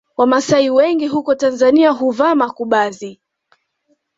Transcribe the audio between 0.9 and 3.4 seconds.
huko Tanzania huvaa makubazi